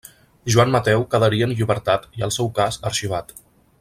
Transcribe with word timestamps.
Joan 0.53 0.71
Mateu 0.75 1.03
quedaria 1.11 1.49
en 1.49 1.53
llibertat 1.59 2.09
i 2.21 2.25
el 2.29 2.33
seu 2.39 2.51
cas 2.61 2.81
arxivat. 2.93 3.37